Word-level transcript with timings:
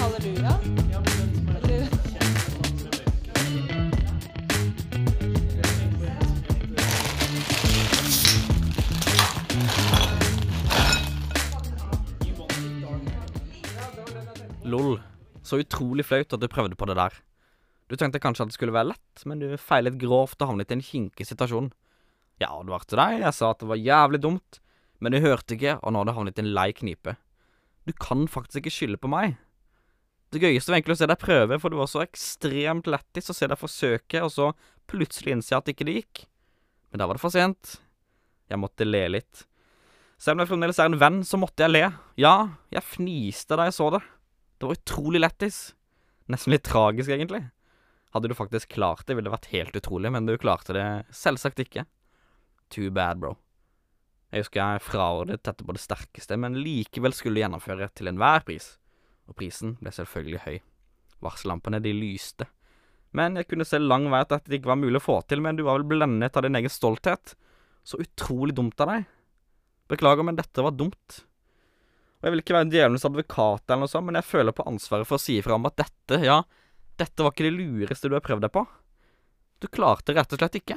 Halleluja. 0.00 0.54
Eller 1.56 1.90
Lol. 14.64 15.00
Så 15.42 15.58
utrolig 15.58 16.04
flaut 16.06 16.32
at 16.32 16.40
du 16.40 16.48
prøvde 16.50 16.74
på 16.74 16.86
det 16.86 16.96
der. 16.98 17.14
Du 17.90 17.96
tenkte 17.98 18.18
kanskje 18.22 18.42
at 18.42 18.50
det 18.50 18.54
skulle 18.54 18.74
være 18.74 18.90
lett, 18.92 19.24
men 19.26 19.38
du 19.38 19.54
feilet 19.58 19.98
grovt 19.98 20.42
og 20.42 20.52
havnet 20.52 20.70
i 20.70 20.78
en 20.78 20.82
kinkig 20.82 21.26
situasjon. 21.26 21.72
Jeg 22.42 22.50
advarte 22.50 22.98
deg, 22.98 23.20
jeg 23.22 23.34
sa 23.38 23.50
at 23.54 23.62
det 23.62 23.70
var 23.70 23.78
jævlig 23.78 24.22
dumt, 24.22 24.60
men 24.98 25.14
du 25.14 25.22
hørte 25.22 25.54
ikke, 25.54 25.78
og 25.78 25.92
nå 25.92 26.02
har 26.02 26.10
du 26.10 26.16
havnet 26.18 26.38
i 26.38 26.42
en 26.42 26.54
lei 26.58 26.70
knipe. 26.74 27.16
Du 27.88 27.94
kan 27.96 28.26
faktisk 28.30 28.64
ikke 28.64 28.74
skylde 28.74 29.00
på 29.00 29.10
meg. 29.10 29.38
Det 30.30 30.42
gøyeste 30.44 30.70
var 30.70 30.78
egentlig 30.78 30.94
å 30.94 31.00
se 31.00 31.08
deg 31.10 31.22
prøve, 31.22 31.58
for 31.58 31.72
du 31.72 31.78
var 31.80 31.88
så 31.90 32.04
ekstremt 32.04 32.86
lættis 32.90 33.32
å 33.32 33.34
se 33.34 33.48
deg 33.50 33.58
forsøke, 33.58 34.22
og 34.22 34.30
så 34.30 34.50
plutselig 34.90 35.34
innse 35.34 35.56
at 35.56 35.66
det 35.66 35.74
ikke 35.74 35.88
gikk. 35.90 36.24
Men 36.90 37.02
da 37.02 37.08
var 37.08 37.18
det 37.18 37.24
for 37.24 37.34
sent. 37.34 37.78
Jeg 38.50 38.60
måtte 38.62 38.86
le 38.86 39.02
litt. 39.16 39.44
Selv 40.20 40.36
om 40.36 40.44
jeg 40.44 40.50
fremdeles 40.52 40.78
er 40.78 40.90
en 40.90 41.00
venn, 41.00 41.20
så 41.26 41.38
måtte 41.40 41.64
jeg 41.64 41.72
le. 41.72 41.84
Ja, 42.20 42.34
jeg 42.70 42.86
fniste 42.86 43.58
da 43.58 43.66
jeg 43.68 43.78
så 43.78 43.88
det. 43.94 44.02
Det 44.60 44.68
var 44.68 44.78
utrolig 44.78 45.22
lættis. 45.22 45.60
Nesten 46.30 46.54
litt 46.54 46.66
tragisk, 46.68 47.10
egentlig. 47.10 47.46
Hadde 48.14 48.30
du 48.30 48.36
faktisk 48.38 48.74
klart 48.74 49.06
det, 49.06 49.16
ville 49.16 49.30
det 49.30 49.34
vært 49.34 49.52
helt 49.54 49.78
utrolig, 49.78 50.10
men 50.12 50.26
du 50.28 50.34
klarte 50.38 50.74
det 50.76 50.88
selvsagt 51.14 51.62
ikke. 51.62 51.86
Too 52.70 52.90
bad, 52.94 53.22
bro. 53.22 53.36
Jeg 54.30 54.44
husker 54.44 54.60
jeg 54.62 54.82
frarådet 54.86 55.40
dette 55.42 55.66
på 55.66 55.74
det 55.74 55.82
sterkeste, 55.82 56.36
men 56.38 56.58
likevel 56.62 57.14
skulle 57.16 57.42
gjennomføre 57.42 57.88
til 57.98 58.12
enhver 58.12 58.44
pris. 58.46 58.76
Og 59.26 59.34
prisen 59.38 59.74
ble 59.82 59.90
selvfølgelig 59.94 60.42
høy. 60.44 60.58
Varsellampene, 61.24 61.82
de 61.82 61.92
lyste. 61.94 62.46
Men 63.16 63.34
jeg 63.38 63.48
kunne 63.50 63.66
se 63.66 63.80
lang 63.82 64.06
vei 64.10 64.20
at 64.22 64.36
det 64.46 64.60
ikke 64.60 64.70
var 64.70 64.78
mulig 64.78 65.00
å 65.00 65.06
få 65.08 65.16
til, 65.26 65.42
men 65.42 65.58
du 65.58 65.64
var 65.66 65.80
vel 65.80 65.88
blendet 65.90 66.38
av 66.38 66.46
din 66.46 66.58
egen 66.60 66.70
stolthet. 66.70 67.34
Så 67.82 67.98
utrolig 67.98 68.54
dumt 68.54 68.78
av 68.82 68.92
deg. 68.92 69.10
Beklager, 69.90 70.26
men 70.26 70.38
dette 70.38 70.62
var 70.62 70.76
dumt. 70.78 71.24
Og 72.20 72.28
jeg 72.28 72.34
vil 72.34 72.42
ikke 72.44 72.54
være 72.54 72.70
djevelens 72.70 73.06
advokat 73.08 73.64
eller 73.66 73.82
noe 73.82 73.90
sånt, 73.90 74.06
men 74.06 74.20
jeg 74.20 74.28
føler 74.28 74.54
på 74.54 74.66
ansvaret 74.68 75.08
for 75.08 75.18
å 75.18 75.22
si 75.22 75.40
ifra 75.40 75.56
om 75.56 75.66
at 75.66 75.78
dette, 75.80 76.20
ja, 76.22 76.42
dette 77.00 77.24
var 77.24 77.34
ikke 77.34 77.48
det 77.48 77.56
lureste 77.56 78.10
du 78.12 78.14
har 78.14 78.22
prøvd 78.22 78.44
deg 78.46 78.54
på. 78.54 78.62
Du 79.60 79.66
klarte 79.72 80.14
rett 80.14 80.36
og 80.36 80.38
slett 80.38 80.60
ikke. 80.60 80.76